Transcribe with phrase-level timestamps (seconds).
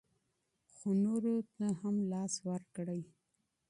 [0.75, 3.01] خو نورو ته هم لاس ورکړئ.